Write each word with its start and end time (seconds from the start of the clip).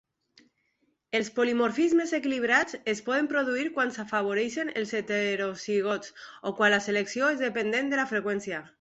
Els 1.19 1.27
polimorfismes 1.35 2.13
equilibrats 2.19 2.79
es 2.95 3.03
poden 3.11 3.29
produir 3.35 3.67
quan 3.77 3.93
s'afavoreixen 3.99 4.75
els 4.83 4.97
heterozigots 5.03 6.19
o 6.53 6.57
quan 6.61 6.77
la 6.79 6.85
selecció 6.91 7.33
és 7.39 7.49
dependent 7.49 7.95
de 7.97 8.05
la 8.05 8.13
freqüència. 8.15 8.69